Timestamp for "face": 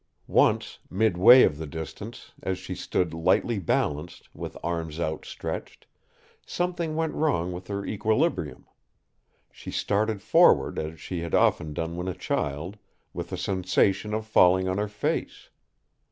14.87-15.49